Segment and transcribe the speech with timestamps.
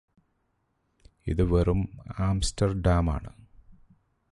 [1.27, 1.81] ഇത് വെറും
[2.19, 3.31] ആംസ്റ്റർഡാമാണ്